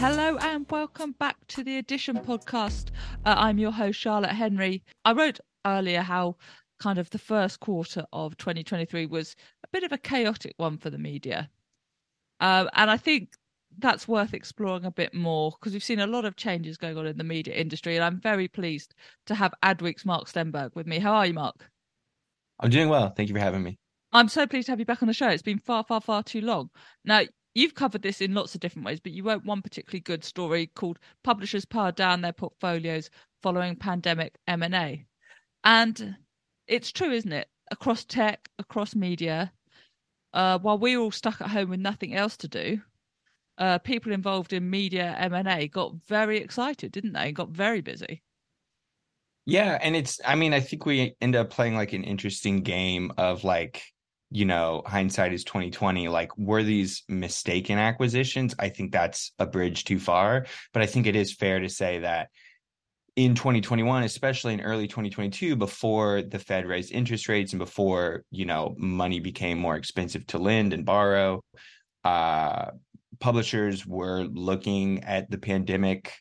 [0.00, 2.90] Hello and welcome back to the Addition podcast.
[3.26, 4.84] Uh, I'm your host, Charlotte Henry.
[5.04, 6.36] I wrote earlier how
[6.78, 10.88] kind of the first quarter of 2023 was a bit of a chaotic one for
[10.88, 11.50] the media.
[12.38, 13.30] Uh, and I think
[13.76, 17.08] that's worth exploring a bit more because we've seen a lot of changes going on
[17.08, 17.96] in the media industry.
[17.96, 18.94] And I'm very pleased
[19.26, 21.00] to have Adweek's Mark Stenberg with me.
[21.00, 21.68] How are you, Mark?
[22.60, 23.10] I'm doing well.
[23.10, 23.80] Thank you for having me.
[24.12, 25.28] I'm so pleased to have you back on the show.
[25.28, 26.70] It's been far, far, far too long.
[27.04, 27.22] Now,
[27.58, 30.68] you've covered this in lots of different ways, but you wrote one particularly good story
[30.68, 33.10] called "Publishers Pare Down Their Portfolios
[33.42, 35.04] Following Pandemic M&A,"
[35.64, 36.16] and
[36.68, 37.48] it's true, isn't it?
[37.70, 39.52] Across tech, across media,
[40.32, 42.80] uh, while we are all stuck at home with nothing else to do,
[43.58, 47.32] uh, people involved in media M&A got very excited, didn't they?
[47.32, 48.22] Got very busy.
[49.46, 53.12] Yeah, and it's I mean, I think we end up playing like an interesting game
[53.16, 53.82] of like
[54.30, 56.08] you know, hindsight is 2020.
[56.08, 58.54] Like, were these mistaken acquisitions?
[58.58, 60.46] I think that's a bridge too far.
[60.72, 62.28] But I think it is fair to say that
[63.16, 68.44] in 2021, especially in early 2022, before the Fed raised interest rates and before, you
[68.44, 71.42] know, money became more expensive to lend and borrow,
[72.04, 72.66] uh,
[73.18, 76.14] publishers were looking at the pandemic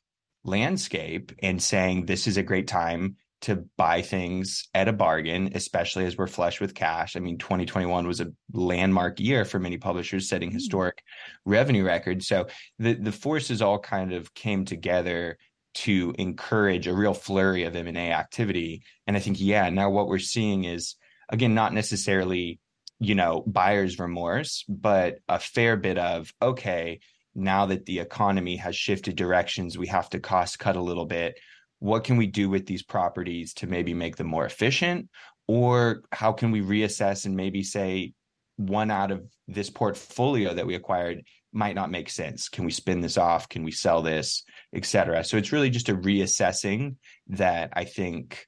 [0.43, 6.05] landscape and saying this is a great time to buy things at a bargain, especially
[6.05, 7.15] as we're flush with cash.
[7.15, 10.53] I mean, 2021 was a landmark year for many publishers, setting mm.
[10.53, 11.03] historic
[11.45, 12.27] revenue records.
[12.27, 12.47] So
[12.79, 15.37] the the forces all kind of came together
[15.75, 18.81] to encourage a real flurry of M&A activity.
[19.05, 20.95] And I think, yeah, now what we're seeing is
[21.29, 22.59] again, not necessarily,
[22.99, 26.99] you know, buyer's remorse, but a fair bit of, okay,
[27.35, 31.37] now that the economy has shifted directions, we have to cost cut a little bit
[31.79, 35.09] what can we do with these properties to maybe make them more efficient?
[35.47, 38.13] Or how can we reassess and maybe say
[38.57, 42.49] one out of this portfolio that we acquired might not make sense.
[42.49, 43.47] Can we spin this off?
[43.47, 44.43] Can we sell this?
[44.73, 46.95] Etc so it's really just a reassessing
[47.27, 48.47] that i think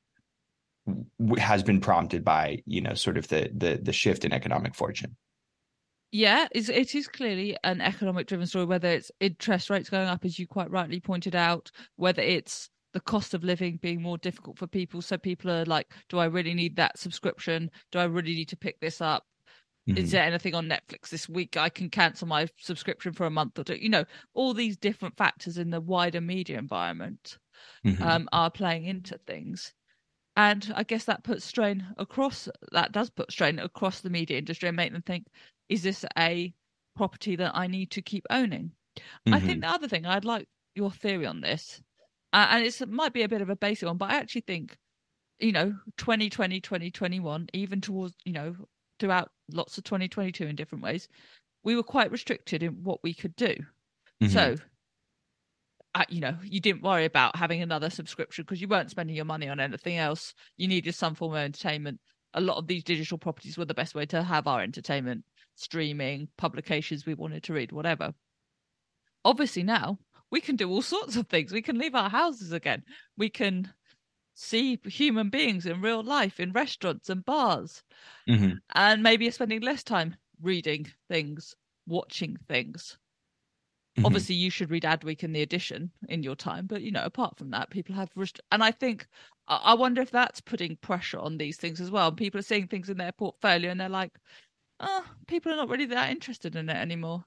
[1.37, 5.15] has been prompted by you know sort of the the, the shift in economic fortune.
[6.11, 10.25] Yeah, it's, it is clearly an economic driven story, whether it's interest rates going up,
[10.25, 14.57] as you quite rightly pointed out, whether it's the cost of living being more difficult
[14.57, 15.01] for people.
[15.01, 17.69] So people are like, do I really need that subscription?
[17.91, 19.25] Do I really need to pick this up?
[19.87, 19.97] Mm-hmm.
[19.97, 23.57] Is there anything on Netflix this week I can cancel my subscription for a month
[23.59, 23.75] or two?
[23.75, 27.37] You know, all these different factors in the wider media environment
[27.85, 28.03] mm-hmm.
[28.03, 29.73] um, are playing into things.
[30.35, 34.69] And I guess that puts strain across, that does put strain across the media industry
[34.69, 35.27] and make them think,
[35.69, 36.53] is this a
[36.95, 38.71] property that I need to keep owning?
[38.97, 39.33] Mm-hmm.
[39.33, 39.61] I think mm-hmm.
[39.61, 41.81] the other thing I'd like your theory on this
[42.33, 44.77] uh, and it might be a bit of a basic one, but I actually think,
[45.39, 48.55] you know, 2020, 2021, even towards, you know,
[48.99, 51.07] throughout lots of 2022 in different ways,
[51.63, 53.55] we were quite restricted in what we could do.
[54.21, 54.27] Mm-hmm.
[54.27, 54.55] So,
[55.95, 59.25] uh, you know, you didn't worry about having another subscription because you weren't spending your
[59.25, 60.35] money on anything else.
[60.57, 61.99] You needed some form of entertainment.
[62.35, 65.25] A lot of these digital properties were the best way to have our entertainment,
[65.55, 68.13] streaming, publications we wanted to read, whatever.
[69.25, 69.97] Obviously, now
[70.31, 71.51] we can do all sorts of things.
[71.51, 72.83] We can leave our houses again.
[73.17, 73.71] We can
[74.33, 77.83] see human beings in real life in restaurants and bars.
[78.29, 78.53] Mm-hmm.
[78.73, 81.55] And maybe you're spending less time reading things,
[81.87, 82.97] watching things.
[83.97, 84.05] Mm-hmm.
[84.05, 87.37] Obviously, you should read Adweek and the Addition in your time, but you know, apart
[87.37, 88.09] from that, people have.
[88.15, 89.07] Rest- and I think,
[89.47, 92.11] I wonder if that's putting pressure on these things as well.
[92.11, 94.13] People are seeing things in their portfolio and they're like,
[94.79, 97.25] oh, people are not really that interested in it anymore.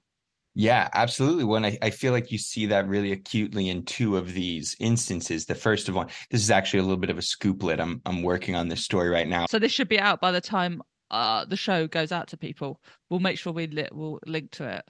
[0.55, 1.45] Yeah, absolutely.
[1.45, 5.45] When I, I feel like you see that really acutely in two of these instances.
[5.45, 7.79] The first of one, this is actually a little bit of a scooplet.
[7.79, 9.47] I'm I'm working on this story right now.
[9.47, 12.79] So this should be out by the time uh, the show goes out to people.
[13.09, 14.85] We'll make sure we li- will link to it.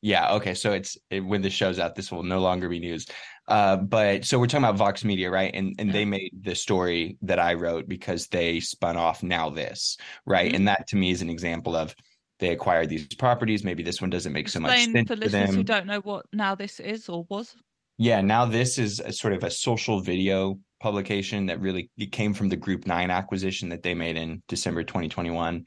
[0.00, 0.34] Yeah.
[0.34, 0.54] Okay.
[0.54, 3.06] So it's it, when the show's out, this will no longer be news.
[3.48, 5.50] Uh, but so we're talking about Vox Media, right?
[5.54, 5.92] And and yeah.
[5.92, 10.46] they made the story that I wrote because they spun off NowThis, right?
[10.46, 10.56] Mm-hmm.
[10.56, 11.94] And that to me is an example of
[12.40, 13.64] they acquired these properties.
[13.64, 16.80] Maybe this one doesn't make so much sense for listeners who don't know what NowThis
[16.80, 17.54] is or was.
[17.96, 22.56] Yeah, NowThis is a sort of a social video publication that really came from the
[22.56, 25.64] Group Nine acquisition that they made in December 2021.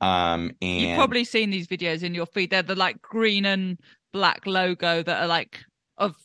[0.00, 2.50] Um, and you've probably seen these videos in your feed.
[2.50, 3.80] They're the like green and
[4.12, 5.58] black logo that are like
[5.96, 6.16] of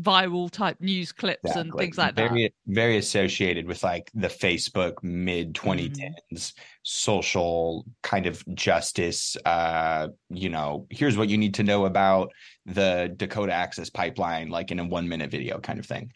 [0.00, 1.60] viral type news clips exactly.
[1.60, 2.52] and things like very, that.
[2.66, 6.52] Very associated with like the Facebook mid 2010s mm.
[6.82, 9.36] social kind of justice.
[9.44, 12.32] Uh, you know, here's what you need to know about
[12.66, 16.12] the Dakota Access Pipeline, like in a one minute video kind of thing.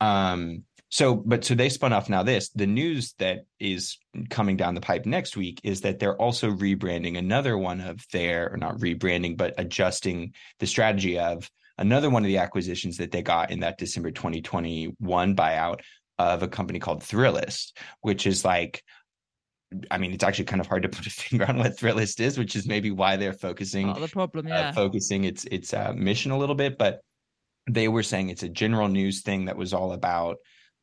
[0.00, 2.50] Um, so, but so they spun off NowThis.
[2.54, 3.98] The news that is
[4.30, 8.50] coming down the pipe next week is that they're also rebranding another one of their,
[8.52, 13.22] or not rebranding, but adjusting the strategy of another one of the acquisitions that they
[13.22, 15.80] got in that December 2021 buyout
[16.18, 18.82] of a company called Thrillist, which is like
[19.90, 22.38] I mean, it's actually kind of hard to put a finger on what Thrillist is,
[22.38, 25.92] which is maybe why they're focusing oh, the problem, yeah, uh, focusing its its uh,
[25.94, 26.78] mission a little bit.
[26.78, 27.00] But
[27.68, 30.36] they were saying it's a general news thing that was all about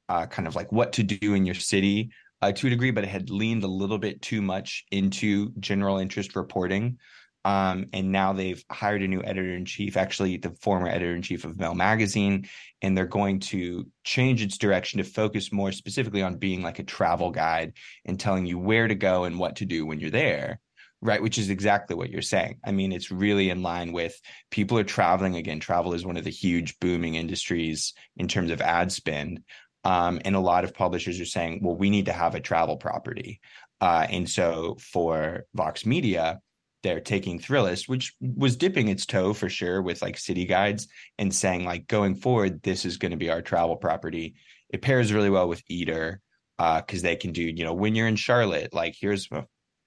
[0.10, 2.12] uh, kind of like what to do in your city
[2.42, 5.98] uh, to a degree, but it had leaned a little bit too much into general
[5.98, 6.98] interest reporting.
[7.46, 11.22] Um, and now they've hired a new editor in chief, actually the former editor in
[11.22, 12.48] chief of Mail Magazine,
[12.82, 16.84] and they're going to change its direction to focus more specifically on being like a
[16.84, 17.74] travel guide
[18.06, 20.60] and telling you where to go and what to do when you're there.
[21.02, 22.60] Right, which is exactly what you're saying.
[22.64, 24.18] I mean, it's really in line with
[24.52, 25.60] people are traveling again.
[25.60, 29.44] Travel is one of the huge booming industries in terms of ad spend.
[29.84, 32.78] Um, and a lot of publishers are saying, well, we need to have a travel
[32.78, 33.42] property.
[33.82, 36.40] Uh, and so for Vox Media,
[36.84, 40.88] they're taking Thrillist, which was dipping its toe for sure with like city guides
[41.18, 44.36] and saying like going forward, this is going to be our travel property.
[44.70, 46.22] It pairs really well with Eater
[46.58, 49.30] because uh, they can do, you know, when you're in Charlotte, like here's,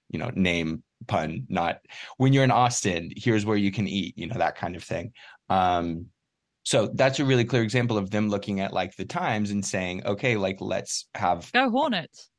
[0.09, 1.79] you know, name pun, not
[2.17, 5.13] when you're in Austin, here's where you can eat, you know, that kind of thing.
[5.49, 6.07] Um,
[6.63, 10.05] so that's a really clear example of them looking at like the times and saying,
[10.05, 12.29] okay, like let's have go Hornets.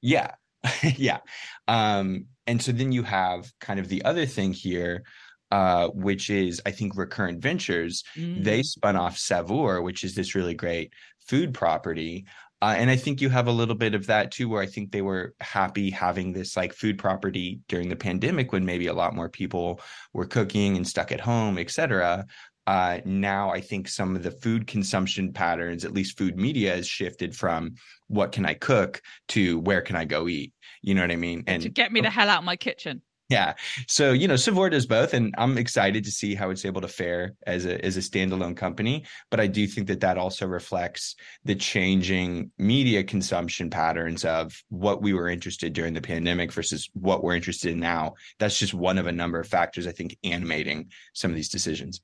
[0.00, 0.34] Yeah.
[0.82, 1.18] yeah.
[1.66, 5.04] Um, and so then you have kind of the other thing here,
[5.50, 8.04] uh, which is I think Recurrent Ventures.
[8.16, 8.44] Mm.
[8.44, 10.92] They spun off Saveur, which is this really great
[11.26, 12.26] food property.
[12.60, 14.92] Uh, and I think you have a little bit of that too, where I think
[14.92, 19.16] they were happy having this like food property during the pandemic when maybe a lot
[19.16, 19.80] more people
[20.12, 22.24] were cooking and stuck at home, et cetera
[22.66, 26.86] uh, now I think some of the food consumption patterns, at least food media, has
[26.86, 27.74] shifted from
[28.08, 30.52] what can I cook to where can I go eat.
[30.82, 31.44] You know what I mean?
[31.46, 33.02] And to get me the hell out of my kitchen.
[33.32, 33.54] Yeah.
[33.88, 36.88] So, you know, Saveur does both, and I'm excited to see how it's able to
[36.88, 39.06] fare as a as a standalone company.
[39.30, 45.00] But I do think that that also reflects the changing media consumption patterns of what
[45.00, 48.14] we were interested during the pandemic versus what we're interested in now.
[48.38, 52.02] That's just one of a number of factors I think animating some of these decisions.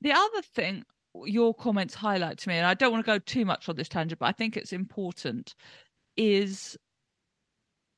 [0.00, 0.84] The other thing
[1.24, 3.88] your comments highlight to me, and I don't want to go too much on this
[3.88, 5.54] tangent, but I think it's important,
[6.16, 6.76] is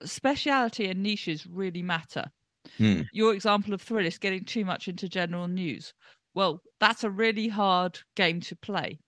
[0.05, 2.31] speciality and niches really matter.
[2.77, 3.03] Hmm.
[3.13, 5.93] Your example of Thrillist getting too much into general news.
[6.35, 9.01] Well, that's a really hard game to play.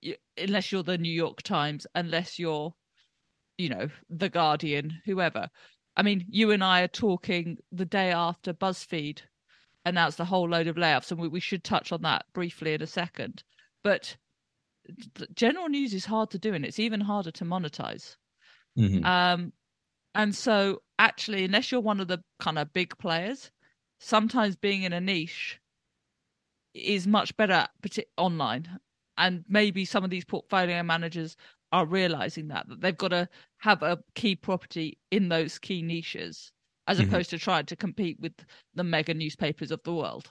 [0.00, 2.74] You, unless you're the New York Times, unless you're,
[3.58, 5.48] you know, The Guardian, whoever.
[5.96, 9.22] I mean, you and I are talking the day after BuzzFeed
[9.84, 12.82] announced a whole load of layoffs, and we, we should touch on that briefly in
[12.82, 13.42] a second.
[13.82, 14.16] But
[15.34, 18.16] general news is hard to do, and it's even harder to monetize.
[18.78, 19.04] Mm-hmm.
[19.04, 19.52] Um,
[20.14, 23.50] and so, actually, unless you're one of the kind of big players,
[23.98, 25.60] sometimes being in a niche
[26.74, 27.66] is much better
[28.16, 28.78] online.
[29.18, 31.36] And maybe some of these portfolio managers
[31.70, 36.52] are realizing that that they've got to have a key property in those key niches
[36.86, 37.08] as mm-hmm.
[37.08, 38.34] opposed to trying to compete with
[38.74, 40.30] the mega newspapers of the world.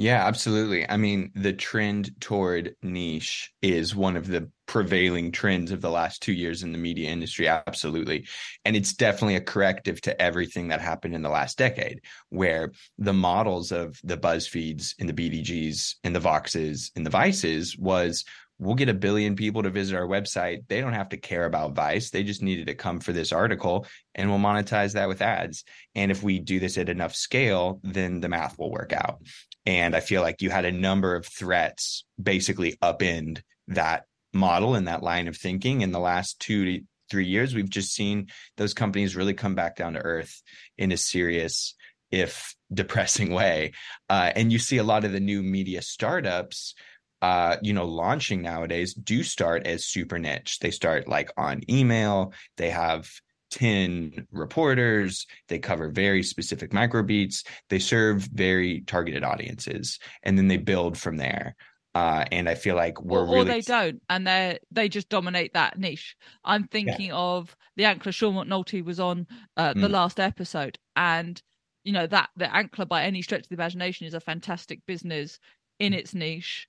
[0.00, 0.88] Yeah, absolutely.
[0.88, 6.22] I mean, the trend toward niche is one of the prevailing trends of the last
[6.22, 7.48] two years in the media industry.
[7.48, 8.28] Absolutely.
[8.64, 13.12] And it's definitely a corrective to everything that happened in the last decade, where the
[13.12, 18.24] models of the BuzzFeeds and the BDGs and the Voxes and the Vices was
[18.58, 20.64] we'll get a billion people to visit our website.
[20.68, 22.10] They don't have to care about Vice.
[22.10, 25.64] They just needed to come for this article and we'll monetize that with ads.
[25.94, 29.22] And if we do this at enough scale, then the math will work out.
[29.64, 34.88] And I feel like you had a number of threats basically upend that model and
[34.88, 37.54] that line of thinking in the last two to three years.
[37.54, 40.42] We've just seen those companies really come back down to earth
[40.76, 41.74] in a serious,
[42.10, 43.72] if depressing way.
[44.08, 46.74] Uh, and you see a lot of the new media startups
[47.20, 50.58] uh, you know, launching nowadays do start as super niche.
[50.60, 53.10] They start like on email, they have
[53.50, 60.58] 10 reporters, they cover very specific microbeats, they serve very targeted audiences, and then they
[60.58, 61.56] build from there.
[61.94, 63.40] Uh, and I feel like we're or, really...
[63.40, 66.16] or they don't, and they they just dominate that niche.
[66.44, 67.16] I'm thinking yeah.
[67.16, 69.90] of the Ankler Sean McNulty was on uh, the mm.
[69.90, 71.42] last episode, and
[71.82, 75.40] you know that the Ankler by any stretch of the imagination is a fantastic business
[75.80, 76.68] in its niche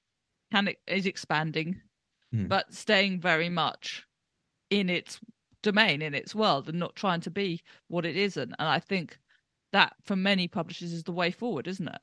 [0.51, 1.81] can is expanding,
[2.33, 2.47] mm.
[2.47, 4.05] but staying very much
[4.69, 5.19] in its
[5.61, 8.53] domain, in its world, and not trying to be what it isn't.
[8.57, 9.17] And I think
[9.71, 12.01] that for many publishers is the way forward, isn't it?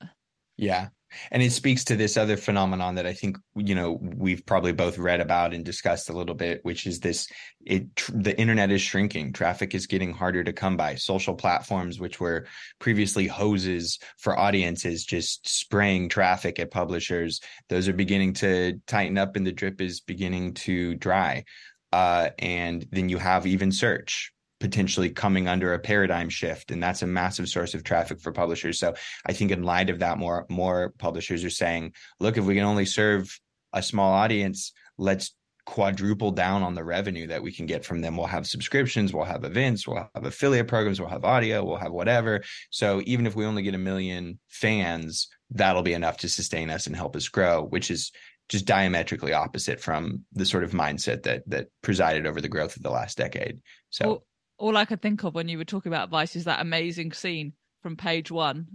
[0.56, 0.88] Yeah.
[1.30, 4.98] And it speaks to this other phenomenon that i think you know we've probably both
[4.98, 7.28] read about and discussed a little bit which is this
[7.66, 9.32] it the internet is shrinking.
[9.32, 10.94] Traffic is getting harder to come by.
[10.94, 12.46] Social platforms which were
[12.78, 17.40] previously hoses for audiences just spraying traffic at publishers.
[17.68, 21.44] Those are beginning to tighten up and the drip is beginning to dry.
[21.92, 27.02] Uh, and then you have even search potentially coming under a paradigm shift and that's
[27.02, 28.78] a massive source of traffic for publishers.
[28.78, 28.94] So
[29.26, 32.64] i think in light of that more more publishers are saying look if we can
[32.64, 33.38] only serve
[33.72, 35.34] a small audience let's
[35.66, 38.16] quadruple down on the revenue that we can get from them.
[38.16, 41.92] We'll have subscriptions we'll have events we'll have affiliate programs we'll have audio we'll have
[41.92, 42.42] whatever.
[42.70, 46.86] So even if we only get a million fans that'll be enough to sustain us
[46.86, 48.12] and help us grow which is
[48.48, 52.82] just diametrically opposite from the sort of mindset that that presided over the growth of
[52.82, 53.58] the last decade.
[53.90, 54.26] So well,
[54.58, 57.52] all I could think of when you were talking about Vice is that amazing scene
[57.82, 58.66] from page one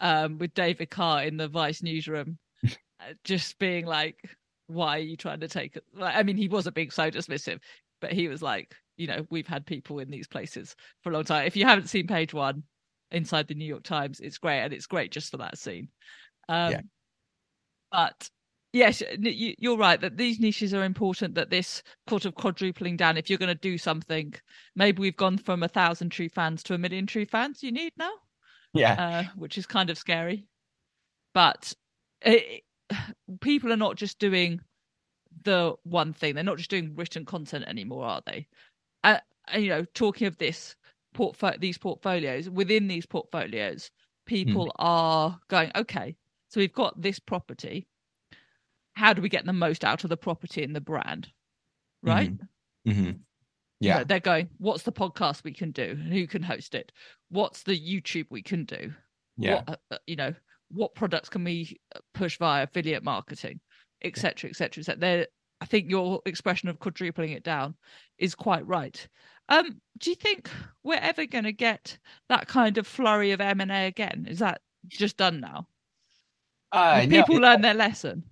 [0.00, 2.68] um, with David Carr in the Vice newsroom, uh,
[3.24, 4.16] just being like,
[4.68, 5.84] why are you trying to take it?
[6.00, 7.58] I mean, he wasn't being so dismissive,
[8.00, 11.24] but he was like, you know, we've had people in these places for a long
[11.24, 11.46] time.
[11.46, 12.62] If you haven't seen page one
[13.10, 14.60] inside the New York Times, it's great.
[14.60, 15.88] And it's great just for that scene.
[16.48, 16.80] Um, yeah.
[17.92, 18.30] But
[18.72, 21.34] yes, you're right that these niches are important.
[21.34, 24.34] That this sort of quadrupling down, if you're going to do something,
[24.74, 27.62] maybe we've gone from a thousand true fans to a million true fans.
[27.62, 28.12] You need now,
[28.74, 30.46] yeah, uh, which is kind of scary.
[31.34, 31.72] But
[32.22, 32.62] it,
[33.40, 34.60] people are not just doing
[35.42, 38.46] the one thing; they're not just doing written content anymore, are they?
[39.04, 39.18] Uh,
[39.48, 40.74] and, you know, talking of this
[41.14, 43.90] portfolio, these portfolios within these portfolios,
[44.26, 44.72] people mm.
[44.78, 46.16] are going, okay,
[46.48, 47.86] so we've got this property
[48.96, 51.28] how do we get the most out of the property and the brand?
[52.02, 52.32] Right?
[52.32, 52.90] Mm-hmm.
[52.90, 53.10] Mm-hmm.
[53.80, 53.98] yeah.
[53.98, 55.94] Know, they're going what's the podcast we can do?
[55.94, 56.92] Who can host it?
[57.30, 58.92] What's the youtube we can do?
[59.36, 59.56] Yeah.
[59.56, 60.34] What, uh, uh you know
[60.70, 63.60] what products can we uh, push via affiliate marketing?
[64.02, 65.26] Etc etc etc there
[65.60, 67.74] i think your expression of quadrupling it down
[68.18, 69.08] is quite right.
[69.48, 70.48] Um do you think
[70.82, 71.98] we're ever going to get
[72.28, 74.26] that kind of flurry of m&a again?
[74.28, 75.66] Is that just done now?
[76.72, 78.24] Uh, people no, learn their lesson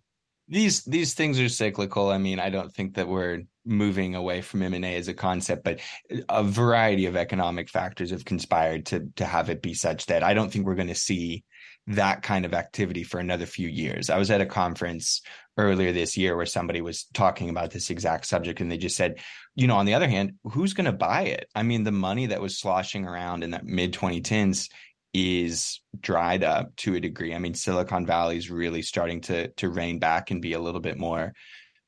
[0.48, 2.10] these these things are cyclical.
[2.10, 5.80] I mean, I don't think that we're moving away from M&A as a concept, but
[6.28, 10.34] a variety of economic factors have conspired to to have it be such that I
[10.34, 11.44] don't think we're going to see
[11.86, 14.08] that kind of activity for another few years.
[14.08, 15.20] I was at a conference
[15.56, 19.18] earlier this year where somebody was talking about this exact subject and they just said,
[19.54, 21.48] you know, on the other hand, who's going to buy it?
[21.54, 24.70] I mean, the money that was sloshing around in that mid 2010s
[25.14, 27.35] is dried up to a degree.
[27.35, 30.80] I mean, Silicon Valley is really starting to to rein back and be a little
[30.80, 31.33] bit more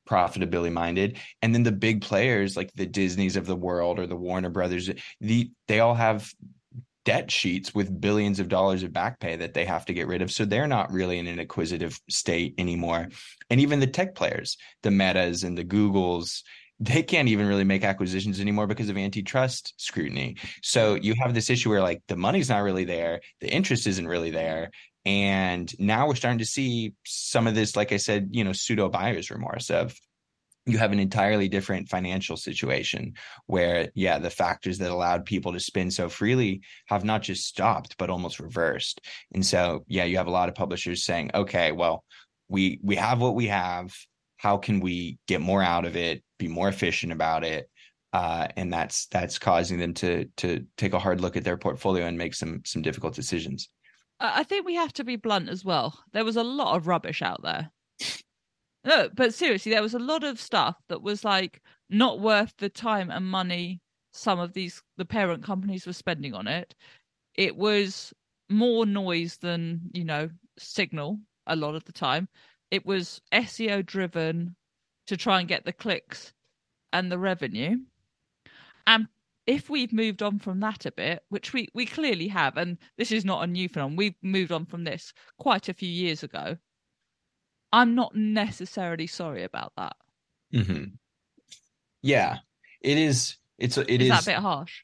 [0.07, 1.17] profitability minded.
[1.41, 4.89] And then the big players like the Disneys of the world or the Warner Brothers,
[5.19, 6.31] the they all have
[7.03, 10.21] debt sheets with billions of dollars of back pay that they have to get rid
[10.21, 10.31] of.
[10.31, 13.07] So they're not really in an acquisitive state anymore.
[13.49, 16.43] And even the tech players, the Metas and the Googles
[16.79, 20.37] they can't even really make acquisitions anymore because of antitrust scrutiny.
[20.61, 24.07] So you have this issue where like the money's not really there, the interest isn't
[24.07, 24.71] really there.
[25.05, 28.89] And now we're starting to see some of this, like I said, you know, pseudo
[28.89, 29.95] buyer's remorse of
[30.67, 33.13] you have an entirely different financial situation
[33.45, 37.95] where, yeah, the factors that allowed people to spend so freely have not just stopped,
[37.97, 38.99] but almost reversed.
[39.33, 42.03] And so, yeah, you have a lot of publishers saying, okay, well,
[42.49, 43.93] we we have what we have
[44.37, 47.69] how can we get more out of it be more efficient about it
[48.13, 52.05] uh, and that's that's causing them to to take a hard look at their portfolio
[52.05, 53.69] and make some some difficult decisions.
[54.19, 55.99] I think we have to be blunt as well.
[56.13, 57.69] There was a lot of rubbish out there.
[58.85, 62.69] No but seriously there was a lot of stuff that was like not worth the
[62.69, 63.81] time and money
[64.13, 66.73] some of these the parent companies were spending on it.
[67.35, 68.13] It was
[68.49, 72.29] more noise than you know signal a lot of the time
[72.71, 74.55] it was SEO driven
[75.07, 76.33] to try and get the clicks
[76.93, 77.77] and the revenue.
[78.85, 79.07] And
[79.45, 83.11] if we've moved on from that a bit, which we, we clearly have, and this
[83.11, 86.57] is not a new phenomenon, we've moved on from this quite a few years ago.
[87.71, 89.95] I'm not necessarily sorry about that.
[90.53, 90.95] Mm-hmm.
[92.01, 92.37] Yeah,
[92.81, 93.37] it is.
[93.57, 94.83] It's it is, is that a bit harsh.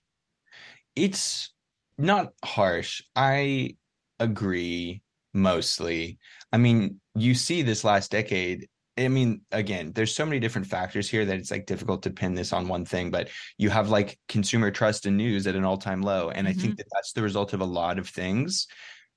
[0.96, 1.54] It's
[1.98, 3.02] not harsh.
[3.16, 3.78] I
[4.20, 5.02] agree
[5.34, 6.20] mostly.
[6.52, 8.68] I mean, you see this last decade.
[8.98, 12.36] I mean, again, there's so many different factors here that it's like difficult to pin
[12.36, 15.78] this on one thing, but you have like consumer trust in news at an all
[15.78, 16.30] time low.
[16.30, 16.60] And mm-hmm.
[16.60, 16.78] I think mm-hmm.
[16.78, 18.68] that that's the result of a lot of things.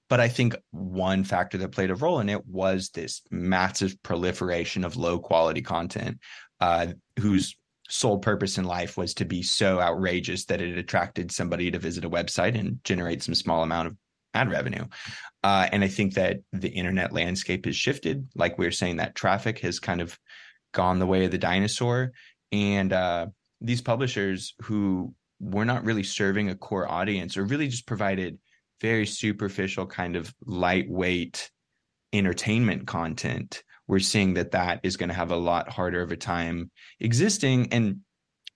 [0.09, 4.85] But I think one factor that played a role in it was this massive proliferation
[4.85, 6.21] of low quality content,
[6.61, 6.89] uh,
[7.19, 7.57] whose
[7.89, 12.05] sole purpose in life was to be so outrageous that it attracted somebody to visit
[12.05, 13.97] a website and generate some small amount of
[14.35, 14.85] ad revenue.
[15.47, 18.27] Uh, and I think that the internet landscape has shifted.
[18.35, 20.19] Like we are saying, that traffic has kind of
[20.75, 22.11] gone the way of the dinosaur.
[22.51, 23.29] And uh,
[23.61, 28.41] these publishers who were not really serving a core audience or really just provided
[28.81, 31.49] very superficial, kind of lightweight
[32.13, 36.17] entertainment content, we're seeing that that is going to have a lot harder of a
[36.17, 37.73] time existing.
[37.73, 38.01] And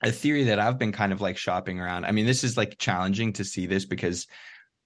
[0.03, 2.05] a theory that I've been kind of like shopping around.
[2.05, 4.27] I mean, this is like challenging to see this because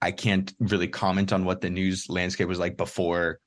[0.01, 3.39] I can't really comment on what the news landscape was like before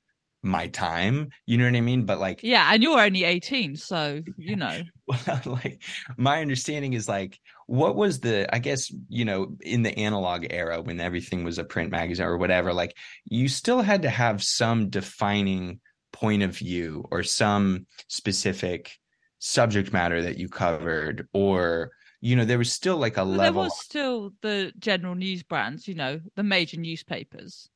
[0.42, 1.30] my time.
[1.46, 2.04] You know what I mean?
[2.04, 4.82] But like, yeah, and you're only 18, so you know.
[5.06, 5.82] well, like,
[6.16, 10.80] my understanding is like, what was the, I guess, you know, in the analog era
[10.80, 14.90] when everything was a print magazine or whatever, like, you still had to have some
[14.90, 15.80] defining
[16.12, 18.92] point of view or some specific
[19.38, 23.62] subject matter that you covered or you know there was still like a well, level
[23.62, 27.68] there was still the general news brands you know the major newspapers.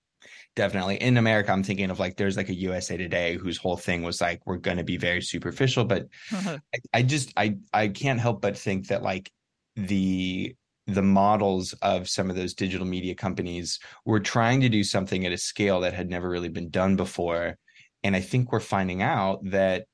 [0.55, 0.97] Definitely.
[0.97, 4.21] In america i'm thinking of like there's like a usa today whose whole thing was
[4.21, 6.61] like we're going to be very superficial but I,
[6.95, 9.33] I just i i can't help but think that like
[9.75, 10.55] the
[10.87, 15.33] the models of some of those digital media companies were trying to do something at
[15.33, 17.57] a scale that had never really been done before
[18.05, 19.87] and i think we're finding out that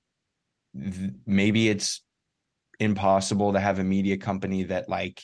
[0.75, 2.03] th- maybe it's
[2.81, 5.23] impossible to have a media company that like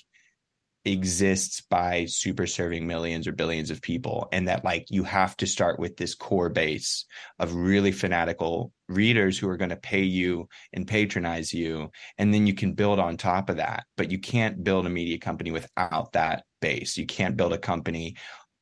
[0.84, 5.46] exists by super serving millions or billions of people and that like you have to
[5.46, 7.06] start with this core base
[7.38, 12.46] of really fanatical readers who are going to pay you and patronize you and then
[12.46, 13.84] you can build on top of that.
[13.96, 16.98] But you can't build a media company without that base.
[16.98, 18.16] You can't build a company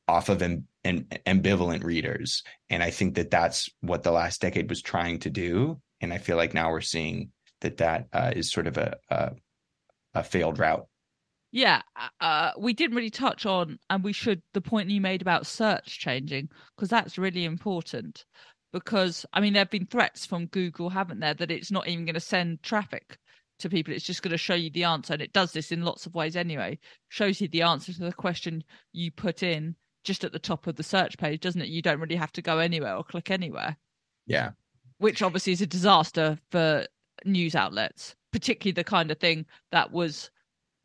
[0.07, 2.43] off of am- ambivalent readers.
[2.69, 5.81] And i think that that's what the last decade was trying to do.
[5.99, 7.31] And I feel like now we're seeing
[7.63, 9.31] that that uh, is sort of a, a,
[10.13, 10.85] a failed route.
[11.51, 15.21] Yeah, uh, uh, we didn't really touch on, and we should, the point you made
[15.21, 18.25] about search changing, because that's really important.
[18.71, 22.05] Because, I mean, there have been threats from Google, haven't there, that it's not even
[22.05, 23.19] going to send traffic
[23.59, 23.93] to people.
[23.93, 25.13] It's just going to show you the answer.
[25.13, 26.79] And it does this in lots of ways anyway.
[27.09, 30.75] Shows you the answer to the question you put in just at the top of
[30.75, 31.67] the search page, doesn't it?
[31.67, 33.77] You don't really have to go anywhere or click anywhere.
[34.25, 34.51] Yeah
[35.03, 36.85] which obviously is a disaster for
[37.25, 40.29] news outlets, particularly the kind of thing that was,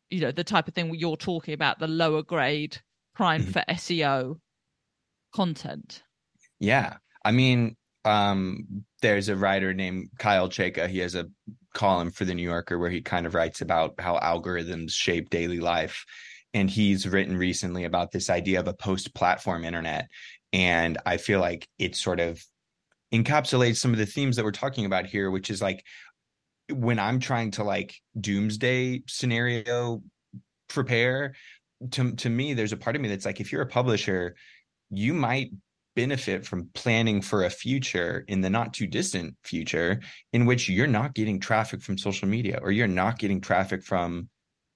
[0.09, 2.77] you know, the type of thing you're talking about, the lower grade
[3.15, 3.51] prime mm-hmm.
[3.51, 4.39] for SEO
[5.33, 6.03] content.
[6.59, 6.97] Yeah.
[7.23, 7.75] I mean,
[8.05, 10.87] um, there's a writer named Kyle Chayka.
[10.87, 11.27] He has a
[11.73, 15.59] column for the New Yorker where he kind of writes about how algorithms shape daily
[15.59, 16.05] life.
[16.53, 20.07] And he's written recently about this idea of a post platform internet.
[20.51, 22.43] And I feel like it sort of
[23.13, 25.83] encapsulates some of the themes that we're talking about here, which is like
[26.71, 30.01] when I'm trying to like doomsday scenario
[30.67, 31.33] prepare,
[31.91, 34.35] to to me, there's a part of me that's like, if you're a publisher,
[34.89, 35.51] you might
[35.95, 39.99] benefit from planning for a future in the not too distant future
[40.31, 44.29] in which you're not getting traffic from social media or you're not getting traffic from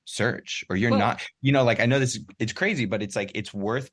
[0.06, 3.15] search or you're well, not you know like i know this it's crazy but it's
[3.15, 3.89] like it's worth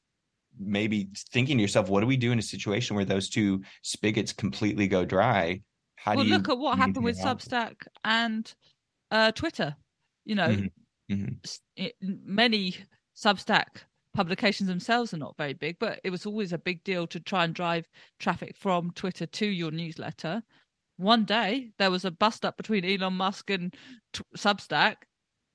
[0.59, 4.33] maybe thinking to yourself, what do we do in a situation where those two spigots
[4.33, 5.63] completely go dry?
[6.03, 8.53] How well, look at what happened with Substack and
[9.11, 9.77] uh, Twitter?
[10.25, 11.15] You know, mm-hmm.
[11.15, 11.35] Mm-hmm.
[11.77, 12.77] It, many
[13.17, 13.83] Substack
[14.15, 17.45] publications themselves are not very big, but it was always a big deal to try
[17.45, 17.87] and drive
[18.19, 20.43] traffic from Twitter to your newsletter.
[20.97, 23.75] One day there was a bust up between Elon Musk and
[24.13, 24.97] t- Substack.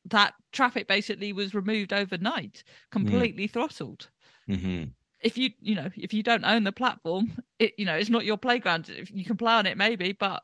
[0.05, 3.51] That traffic basically was removed overnight, completely mm.
[3.51, 4.10] throttled.
[4.49, 4.86] Mm-hmm.
[5.25, 8.25] If you you know if you don't own the platform, it you know it's not
[8.25, 8.89] your playground.
[8.89, 10.43] If you can play on it maybe, but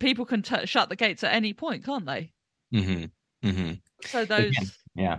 [0.00, 2.32] people can t- shut the gates at any point, can't they?
[2.74, 3.48] Mm-hmm.
[3.48, 3.72] Mm-hmm.
[4.06, 5.18] So those Again, yeah.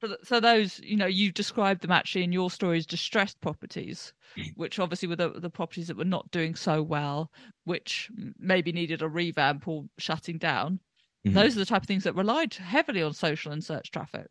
[0.00, 4.12] So, so those you know you described them actually in your story as distressed properties,
[4.36, 4.52] mm.
[4.56, 7.30] which obviously were the, the properties that were not doing so well,
[7.64, 10.80] which maybe needed a revamp or shutting down.
[11.24, 11.34] Mm-hmm.
[11.34, 14.26] Those are the type of things that relied heavily on social and search traffic.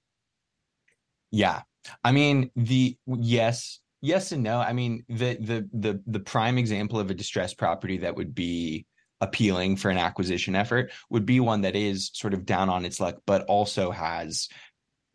[1.31, 1.61] Yeah,
[2.03, 4.59] I mean, the yes, yes and no.
[4.59, 8.85] I mean, the the the the prime example of a distressed property that would be
[9.21, 12.99] appealing for an acquisition effort would be one that is sort of down on its
[12.99, 14.49] luck, but also has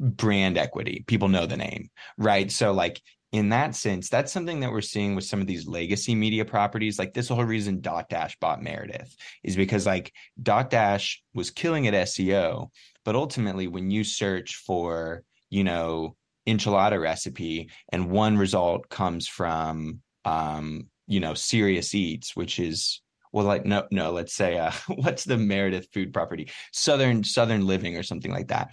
[0.00, 1.04] brand equity.
[1.06, 2.50] People know the name, right?
[2.50, 3.00] So like
[3.32, 6.98] in that sense, that's something that we're seeing with some of these legacy media properties.
[6.98, 12.70] Like this whole reason Dotdash bought Meredith is because like Dotdash was killing at SEO,
[13.04, 20.00] but ultimately when you search for, you know, enchilada recipe and one result comes from
[20.24, 25.24] um you know serious eats which is well like no no let's say uh what's
[25.24, 28.70] the meredith food property southern southern living or something like that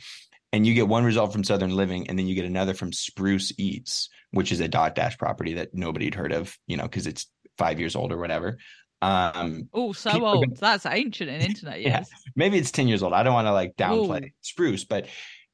[0.54, 3.52] and you get one result from Southern Living, and then you get another from Spruce
[3.58, 7.28] Eats, which is a Dotdash property that nobody had heard of, you know, because it's
[7.58, 8.58] five years old or whatever.
[9.02, 10.58] Um, oh, so old.
[10.58, 11.82] That's ancient in internet.
[11.82, 12.10] Yes.
[12.12, 13.14] yeah, maybe it's 10 years old.
[13.14, 14.30] I don't want to like downplay Ooh.
[14.42, 15.08] Spruce, but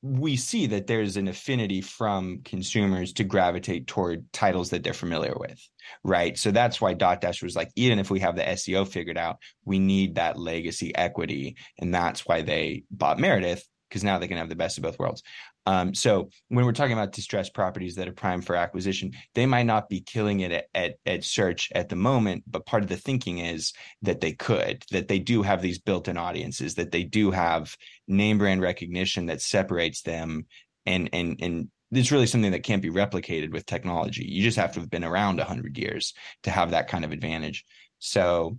[0.05, 5.33] we see that there's an affinity from consumers to gravitate toward titles that they're familiar
[5.37, 5.57] with,
[6.03, 6.37] right?
[6.37, 9.79] So that's why Dotdash was like, even if we have the SEO figured out, we
[9.79, 11.55] need that legacy equity.
[11.79, 14.99] And that's why they bought Meredith, because now they can have the best of both
[14.99, 15.23] worlds.
[15.65, 19.65] Um, so when we're talking about distressed properties that are prime for acquisition, they might
[19.65, 22.97] not be killing it at, at, at, search at the moment, but part of the
[22.97, 27.31] thinking is that they could, that they do have these built-in audiences, that they do
[27.31, 27.75] have
[28.07, 30.45] name brand recognition that separates them,
[30.85, 34.25] and and and it's really something that can't be replicated with technology.
[34.25, 37.63] You just have to have been around hundred years to have that kind of advantage.
[37.99, 38.57] So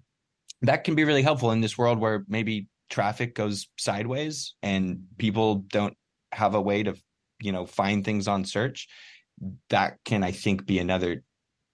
[0.63, 5.57] that can be really helpful in this world where maybe traffic goes sideways and people
[5.57, 5.97] don't
[6.35, 6.95] have a way to
[7.41, 8.89] you know find things on search
[9.71, 11.23] that can i think be another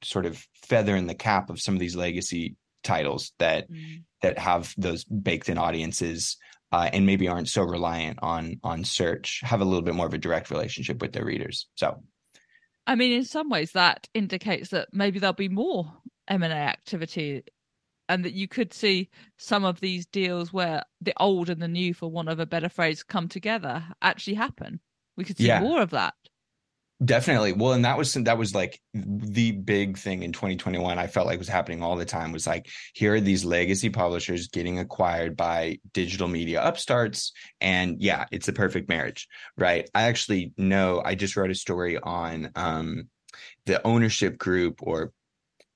[0.02, 4.02] sort of feather in the cap of some of these legacy titles that mm.
[4.22, 6.36] that have those baked in audiences
[6.72, 10.14] uh, and maybe aren't so reliant on on search have a little bit more of
[10.14, 12.02] a direct relationship with their readers so
[12.86, 15.92] i mean in some ways that indicates that maybe there'll be more
[16.28, 17.42] m&a activity
[18.10, 21.94] and that you could see some of these deals where the old and the new,
[21.94, 24.80] for want of a better phrase, come together actually happen.
[25.16, 25.60] We could see yeah.
[25.60, 26.14] more of that.
[27.02, 27.52] Definitely.
[27.52, 30.98] Well, and that was that was like the big thing in 2021.
[30.98, 34.48] I felt like was happening all the time was like here are these legacy publishers
[34.48, 39.88] getting acquired by digital media upstarts and yeah, it's a perfect marriage, right?
[39.94, 43.08] I actually know I just wrote a story on um
[43.64, 45.12] the ownership group or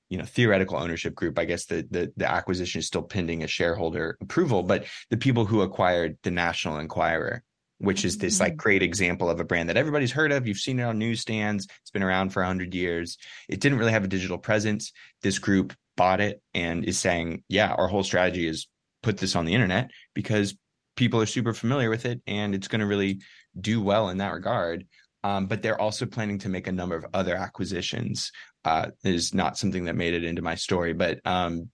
[0.09, 3.47] you know theoretical ownership group i guess the, the the acquisition is still pending a
[3.47, 7.43] shareholder approval but the people who acquired the national enquirer
[7.79, 8.57] which is this like mm-hmm.
[8.57, 10.47] great example of a brand that everybody's heard of.
[10.47, 11.67] You've seen it on newsstands.
[11.81, 13.17] It's been around for 100 years.
[13.49, 14.91] It didn't really have a digital presence.
[15.21, 18.67] This group bought it and is saying yeah our whole strategy is
[19.01, 20.55] put this on the internet because
[20.97, 23.21] people are super familiar with it and it's going to really
[23.59, 24.85] do well in that regard.
[25.23, 28.31] Um, but they're also planning to make a number of other acquisitions
[28.65, 31.69] uh, is not something that made it into my story, but um,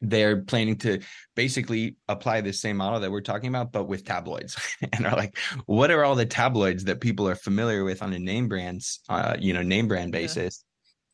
[0.00, 1.00] they're planning to
[1.36, 4.56] basically apply the same model that we're talking about, but with tabloids.
[4.92, 8.18] and are like, what are all the tabloids that people are familiar with on a
[8.18, 10.64] name brands, uh, you know, name brand basis?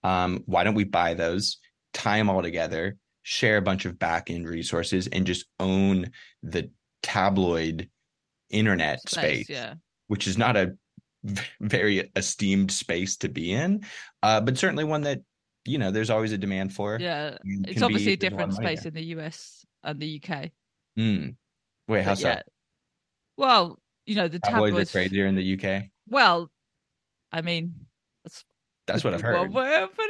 [0.04, 0.24] Yeah.
[0.24, 1.58] Um, why don't we buy those,
[1.92, 6.70] tie them all together, share a bunch of back end resources, and just own the
[7.02, 7.88] tabloid
[8.50, 9.74] internet space, space yeah.
[10.06, 10.76] which is not a
[11.60, 13.84] very esteemed space to be in,
[14.22, 15.20] uh, but certainly one that
[15.64, 16.98] you know there's always a demand for.
[17.00, 20.50] Yeah, it's obviously a different space in the US and the UK.
[20.98, 21.36] Mm.
[21.88, 22.28] Wait, how but so?
[22.28, 22.42] Yeah.
[23.36, 25.84] Well, you know the tabloids, tabloids are crazier in the UK.
[26.08, 26.50] Well,
[27.32, 27.74] I mean,
[28.24, 28.44] that's
[28.86, 29.52] that's what I've heard.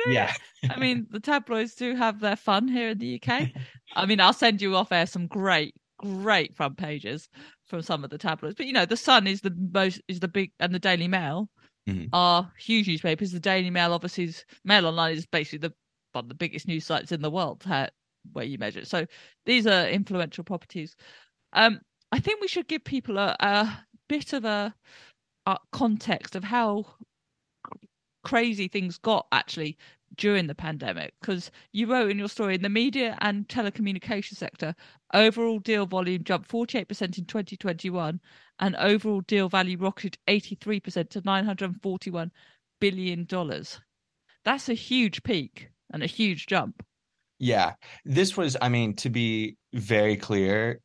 [0.06, 0.32] Yeah,
[0.70, 3.48] I mean the tabloids do have their fun here in the UK.
[3.94, 7.28] I mean, I'll send you off air some great, great front pages
[7.66, 8.54] from some of the tabloids.
[8.56, 11.48] But you know, the Sun is the most is the big, and the Daily Mail
[11.88, 12.06] mm-hmm.
[12.12, 13.32] are huge newspapers.
[13.32, 15.74] The Daily Mail, obviously, is Mail Online is basically the
[16.12, 17.88] one of the biggest news sites in the world how,
[18.32, 18.88] where you measure it.
[18.88, 19.06] So
[19.44, 20.96] these are influential properties.
[21.52, 21.80] Um,
[22.12, 24.74] I think we should give people a, a bit of a,
[25.44, 26.86] a context of how
[28.24, 29.76] crazy things got actually
[30.16, 34.74] during the pandemic because you wrote in your story in the media and telecommunication sector
[35.14, 38.20] overall deal volume jumped 48% in 2021
[38.60, 42.30] and overall deal value rocketed 83% to 941
[42.80, 43.80] billion dollars.
[44.44, 46.84] That's a huge peak and a huge jump.
[47.38, 47.74] Yeah.
[48.04, 50.80] This was i mean to be very clear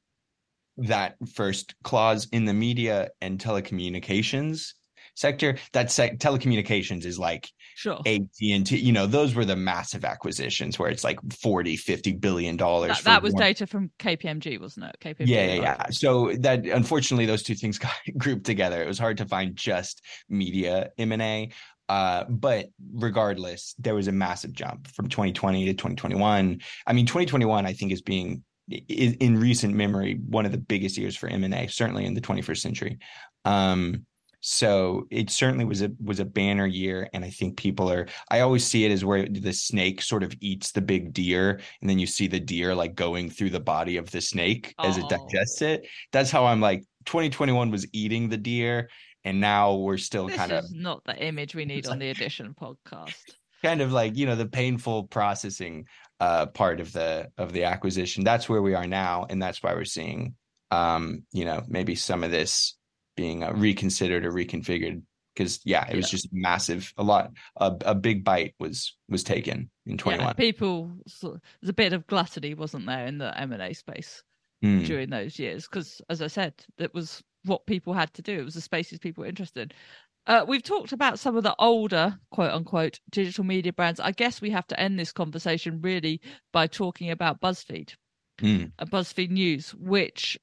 [0.78, 4.74] that first clause in the media and telecommunications
[5.15, 10.78] sector that se- telecommunications is like sure AT&T you know those were the massive acquisitions
[10.78, 13.41] where it's like 40 50 billion dollars that, that was one.
[13.41, 17.78] data from KPMG wasn't it KPMG yeah yeah yeah so that unfortunately those two things
[17.80, 21.52] got grouped together it was hard to find just media M&A
[21.89, 26.62] uh, but regardless, there was a massive jump from 2020 to 2021.
[26.88, 31.17] I mean, 2021, I think, is being in recent memory one of the biggest years
[31.17, 33.00] for M&A, certainly in the 21st century.
[33.43, 34.06] Um,
[34.41, 38.08] so it certainly was a was a banner year, and I think people are.
[38.30, 41.89] I always see it as where the snake sort of eats the big deer, and
[41.89, 44.89] then you see the deer like going through the body of the snake oh.
[44.89, 45.88] as it digests it.
[46.12, 46.84] That's how I'm like.
[47.06, 48.88] 2021 was eating the deer,
[49.23, 52.54] and now we're still this kind of not the image we need on the Addition
[52.60, 53.15] podcast.
[53.63, 55.86] Kind of like you know the painful processing
[56.19, 58.23] uh, part of the of the acquisition.
[58.23, 60.36] That's where we are now, and that's why we're seeing
[60.71, 62.75] um, you know maybe some of this
[63.21, 65.01] being uh, reconsidered or reconfigured
[65.36, 66.17] because yeah, it was Yeah.
[66.17, 66.91] just massive.
[66.97, 70.91] A lot, a, a big bite was was taken in 21 Yeah, people.
[71.21, 74.23] There's a bit of gluttony, wasn't there, in the M and A space
[74.63, 74.84] Hmm.
[74.84, 75.67] during those years?
[75.67, 78.39] Because, as I said, that was what people had to do.
[78.39, 79.71] It was the spaces people were interested.
[79.71, 80.34] in.
[80.34, 83.99] Uh, we've talked about some of the older, quote unquote, digital media brands.
[83.99, 86.21] I guess we have to end this conversation really
[86.53, 87.95] by talking about BuzzFeed.
[88.39, 88.65] Hmm.
[88.79, 90.38] uh, BuzzFeed News, which,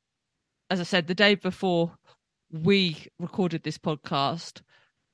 [0.71, 1.97] as I said, the day before
[2.51, 4.63] we recorded this podcast,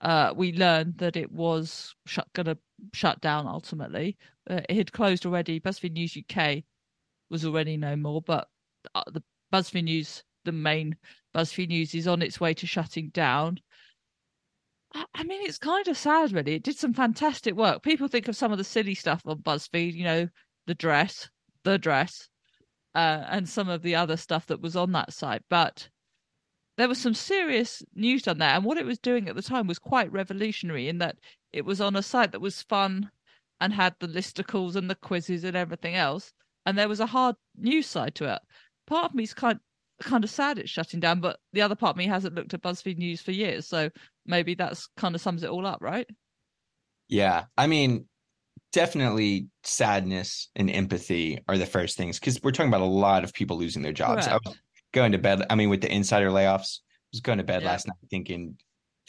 [0.01, 2.57] uh, we learned that it was shut, gonna
[2.92, 4.16] shut down ultimately.
[4.49, 5.61] Uh, it had closed already.
[5.61, 6.64] BuzzFeed News UK
[7.31, 8.49] was already no more, but
[8.94, 10.97] uh, the BuzzFeed News, the main
[11.35, 13.59] BuzzFeed News, is on its way to shutting down.
[14.92, 16.55] I- I mean, it's kind of sad, really.
[16.55, 17.83] It did some fantastic work.
[17.83, 20.29] People think of some of the silly stuff on BuzzFeed, you know,
[20.66, 21.29] the dress,
[21.64, 22.29] the dress,
[22.94, 25.42] uh, and some of the other stuff that was on that site.
[25.49, 25.88] But
[26.77, 28.51] there was some serious news done there.
[28.51, 31.17] And what it was doing at the time was quite revolutionary in that
[31.53, 33.11] it was on a site that was fun
[33.61, 36.33] and had the listicles and the quizzes and everything else.
[36.67, 38.41] And there was a hard news side to it.
[38.87, 39.61] Part of me's kind
[40.03, 42.63] kind of sad it's shutting down, but the other part of me hasn't looked at
[42.63, 43.67] BuzzFeed News for years.
[43.67, 43.91] So
[44.27, 46.07] maybe that's kind of sums it all up, right?
[47.09, 48.07] Yeah, I mean,
[48.73, 53.33] definitely sadness and empathy are the first things because we're talking about a lot of
[53.33, 54.27] people losing their jobs.
[54.27, 54.57] I was
[54.94, 55.44] going to bed.
[55.50, 57.68] I mean, with the insider layoffs, I was going to bed Yeah.
[57.68, 58.57] last night thinking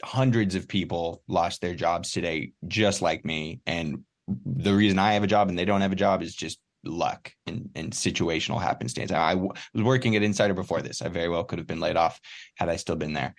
[0.04, 3.62] hundreds of people lost their jobs today, just like me.
[3.66, 4.04] And
[4.46, 7.32] the reason I have a job and they don't have a job is just luck
[7.48, 9.12] and, and situational happenstance.
[9.12, 11.02] I was working at Insider before this.
[11.02, 12.20] I very well could have been laid off
[12.58, 13.34] had I still been there.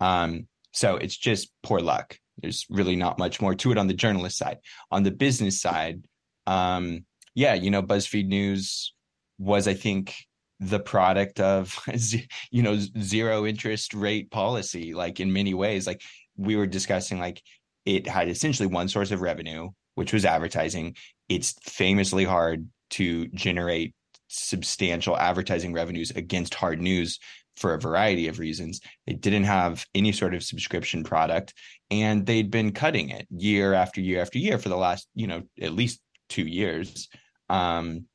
[0.00, 2.18] Um, so it's just poor luck.
[2.42, 4.58] There's really not much more to it on the journalist side.
[4.90, 6.04] On the business side,
[6.46, 8.94] um, yeah, you know, BuzzFeed News
[9.38, 10.14] was, I think,
[10.62, 11.78] the product of
[12.50, 14.94] you know zero interest rate policy.
[14.94, 16.02] Like in many ways, like
[16.36, 17.42] we were discussing, like
[17.84, 20.96] it had essentially one source of revenue, which was advertising.
[21.28, 23.94] It's famously hard to generate
[24.28, 27.18] substantial advertising revenues against hard news
[27.56, 28.80] for a variety of reasons.
[29.06, 31.52] They didn't have any sort of subscription product
[31.90, 35.42] and they'd been cutting it year after year after year for the last, you know,
[35.60, 37.08] at least 2 years.
[37.50, 38.06] Um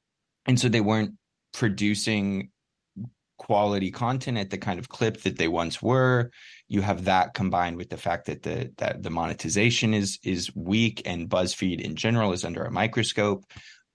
[0.47, 1.13] and so they weren't
[1.53, 2.51] producing
[3.37, 6.31] quality content at the kind of clip that they once were.
[6.67, 11.01] You have that combined with the fact that the that the monetization is is weak
[11.05, 13.45] and buzzfeed in general is under a microscope.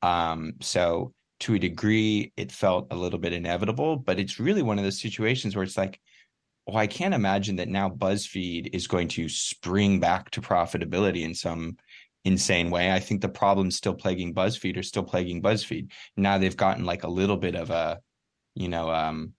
[0.00, 1.12] Um so
[1.42, 5.00] to a degree it felt a little bit inevitable but it's really one of those
[5.00, 6.00] situations where it's like
[6.68, 11.34] well i can't imagine that now buzzfeed is going to spring back to profitability in
[11.34, 11.76] some
[12.24, 12.92] insane way.
[12.92, 15.90] I think the problems still plaguing buzzfeed are still plaguing buzzfeed.
[16.16, 18.00] Now they've gotten like a little bit of a
[18.54, 19.32] you know um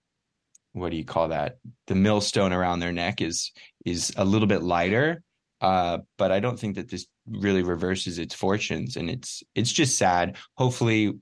[0.72, 1.58] what do you call that?
[1.86, 3.52] The millstone around their neck is
[3.84, 5.22] is a little bit lighter
[5.60, 8.96] uh but i don't think that this really reverses its fortunes.
[8.96, 10.36] And it's it's just sad.
[10.56, 11.14] Hopefully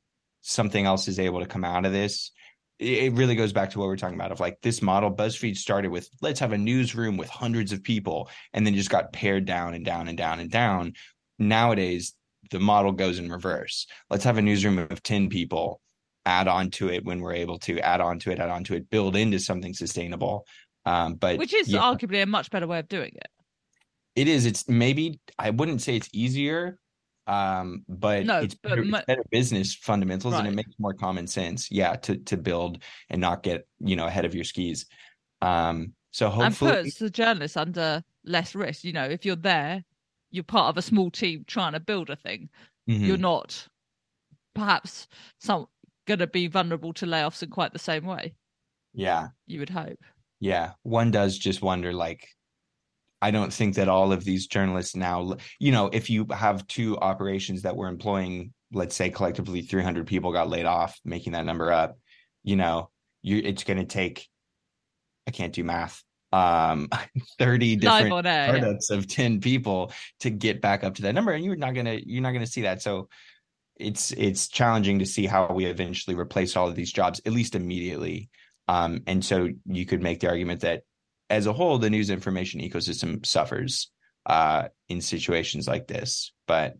[0.42, 2.33] something else is able to come out of this.
[2.79, 5.57] It it really goes back to what we're talking about of like this model buzzfeed
[5.57, 9.44] started with let's have a newsroom with hundreds of people and then just got pared
[9.44, 10.94] down and down and down and down
[11.38, 12.14] nowadays
[12.50, 13.86] the model goes in reverse.
[14.10, 15.80] Let's have a newsroom of 10 people
[16.26, 18.74] add on to it when we're able to add on to it add on to
[18.74, 20.46] it build into something sustainable.
[20.84, 23.28] Um but Which is yeah, arguably a much better way of doing it.
[24.14, 24.46] it is.
[24.46, 26.78] It's maybe i wouldn't say it's easier
[27.26, 30.92] um but No, it's but better, mu- it's better business fundamentals and it makes more
[30.92, 34.86] common sense yeah to to build and not get you know ahead of your skis.
[35.40, 38.84] Um so and puts the journalists under less risk.
[38.84, 39.82] You know, if you're there,
[40.32, 42.50] you're part of a small team trying to build a thing.
[42.88, 43.06] Mhm.
[43.06, 43.68] You're not
[44.54, 45.08] perhaps
[45.40, 45.66] some
[46.06, 48.34] going to be vulnerable to layoffs in quite the same way.
[48.92, 49.98] yeah You would hope.
[50.40, 52.26] Yeah, one does just wonder like
[53.20, 56.98] I don't think that all of these journalists now, you know, if you have two
[56.98, 61.70] operations that were employing, let's say collectively 300 people got laid off, making that number
[61.70, 61.96] up,
[62.42, 62.90] you know,
[63.22, 64.28] you it's going to take
[65.28, 66.02] I can't do math.
[66.32, 66.88] Um
[67.38, 68.46] 30 different yeah.
[68.46, 71.86] startups of 10 people to get back up to that number and you're not going
[71.86, 72.82] to you're not going to see that.
[72.82, 73.08] So
[73.76, 77.54] it's it's challenging to see how we eventually replace all of these jobs at least
[77.54, 78.30] immediately.
[78.68, 80.82] Um, and so you could make the argument that
[81.28, 83.90] as a whole, the news information ecosystem suffers
[84.26, 86.32] uh, in situations like this.
[86.46, 86.76] But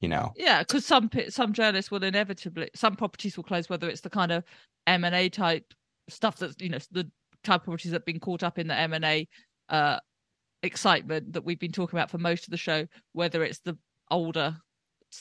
[0.00, 4.02] you know, Yeah, because some some journalists will inevitably some properties will close, whether it's
[4.02, 4.44] the kind of
[4.86, 5.72] M and A type
[6.08, 7.10] stuff that's you know the
[7.46, 9.28] type of properties that have been caught up in the M and A
[9.68, 9.98] uh,
[10.62, 13.76] excitement that we've been talking about for most of the show, whether it's the
[14.10, 14.56] older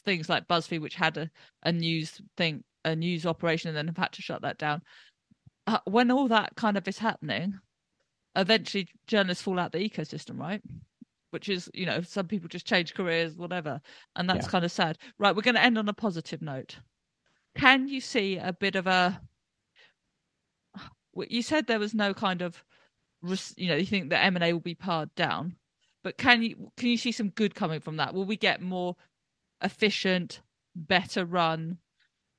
[0.03, 1.29] things like BuzzFeed, which had a,
[1.63, 4.81] a news thing, a news operation, and then have had to shut that down.
[5.67, 7.53] Uh, when all that kind of is happening,
[8.35, 10.61] eventually journalists fall out the ecosystem, right?
[11.31, 13.81] Which is, you know, some people just change careers, whatever,
[14.15, 14.51] and that's Yeah.
[14.51, 14.97] kind of sad.
[15.17, 16.77] Right, we're going to end on a positive note.
[17.55, 19.21] Can you see a bit of a?
[21.15, 22.63] You said there was no kind of,
[23.55, 25.55] you know, you think that M and A will be pared down,
[26.03, 28.13] but can you can you see some good coming from that?
[28.13, 28.95] Will we get more
[29.63, 30.41] efficient,
[30.75, 31.77] better run,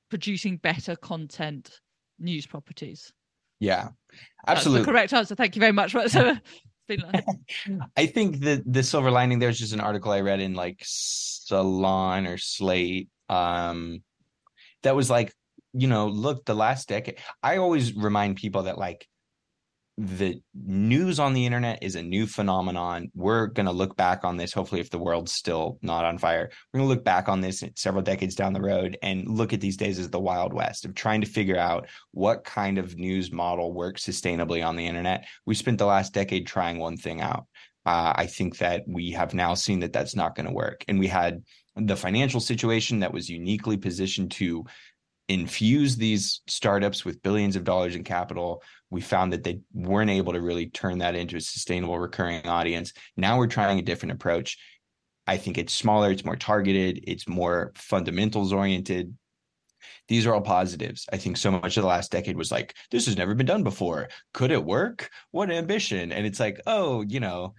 [0.09, 1.81] producing better content
[2.19, 3.11] news properties?
[3.59, 3.89] Yeah,
[4.45, 4.85] That's absolutely.
[4.85, 5.35] the correct answer.
[5.35, 5.91] Thank you very much.
[5.91, 6.37] So,
[6.87, 7.25] it's like,
[7.97, 12.27] I think the the silver lining there's just an article I read in like Salon
[12.27, 14.03] or Slate um
[14.83, 15.33] that was like,
[15.73, 17.19] you know, look, the last decade.
[17.43, 19.07] I always remind people that like
[19.99, 23.11] the news on the internet is a new phenomenon.
[23.15, 26.51] We're going to look back on this hopefully if the world's still not on fire.
[26.71, 29.61] We're going to look back on this several decades down the road and look at
[29.61, 33.31] these days as the wild west of trying to figure out what kind of news
[33.31, 35.25] model works sustainably on the internet.
[35.47, 37.47] We spent the last decade trying one thing out.
[37.83, 40.85] Uh, I think that we have now seen that that's not going to work.
[40.87, 41.43] And we had
[41.75, 44.65] the financial situation that was uniquely positioned to
[45.29, 48.63] infuse these startups with billions of dollars in capital.
[48.89, 52.93] We found that they weren't able to really turn that into a sustainable recurring audience.
[53.17, 54.57] Now we're trying a different approach.
[55.27, 59.13] I think it's smaller, it's more targeted, it's more fundamentals oriented.
[60.07, 61.05] These are all positives.
[61.11, 63.63] I think so much of the last decade was like, this has never been done
[63.63, 64.07] before.
[64.33, 65.09] Could it work?
[65.31, 66.13] What ambition?
[66.13, 67.55] And it's like, oh, you know,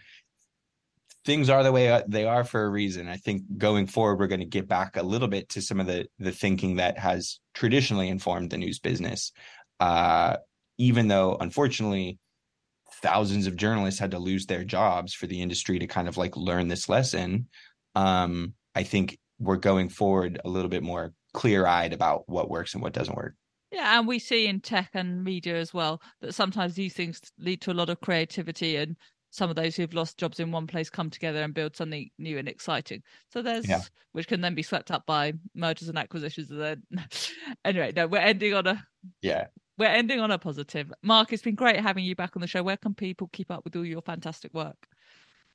[1.29, 3.07] things are the way they are for a reason.
[3.07, 5.87] I think going forward, we're going to get back a little bit to some of
[5.87, 9.33] the the thinking that has traditionally informed the news business.
[9.79, 10.39] Uh,
[10.79, 12.19] even though, unfortunately,
[13.03, 16.35] thousands of journalists had to lose their jobs for the industry to kind of like
[16.35, 17.49] learn this lesson.
[17.95, 22.73] Um, I think we're going forward a little bit more clear eyed about what works
[22.73, 23.35] and what doesn't work.
[23.71, 27.61] yeah, and we see in tech and media as well that sometimes these things lead
[27.61, 28.97] to a lot of creativity and
[29.39, 32.37] some of those who've lost jobs in one place come together and build something new
[32.39, 33.03] and exciting.
[33.33, 33.81] So there's Yeah.
[34.13, 36.51] which can then be swept up by mergers and acquisitions.
[36.51, 36.83] And then
[37.65, 38.85] anyway, no, we're ending on a
[39.23, 39.47] Yeah.
[39.79, 40.93] we're ending on a positive.
[41.03, 42.63] Mark, it's been great having you back on the show.
[42.65, 44.77] Where can people keep up with all your fantastic work?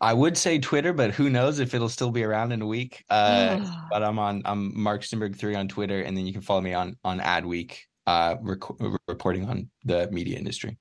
[0.02, 3.04] I would say Twitter, but who knows if it'll still be around in a week.
[3.10, 3.60] Uh,
[3.92, 6.74] but I'm on I'm Mark Stenberg three on Twitter, and then you can follow me
[6.74, 10.78] on on Adweek, uh, rec- reporting on the media industry.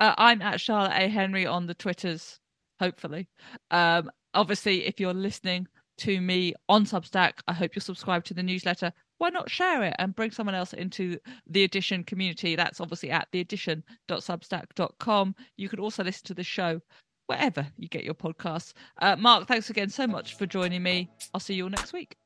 [0.00, 1.08] Uh, I'm at Charlotte A.
[1.08, 2.40] Henry on the Twitters,
[2.80, 3.28] hopefully.
[3.70, 8.42] Um, obviously, if you're listening to me on Substack, I hope you'll subscribe to the
[8.42, 8.92] newsletter.
[9.18, 12.56] Why not share it and bring someone else into the Addition community?
[12.56, 15.34] That's obviously at theaddition.substack.com.
[15.58, 16.80] You can also listen to the show
[17.26, 18.72] wherever you get your podcasts.
[19.02, 21.10] Uh, Mark, thanks again so much for joining me.
[21.34, 22.16] I'll see you all next week.